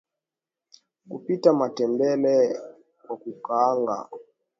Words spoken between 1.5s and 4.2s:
matembele kwa kukaanga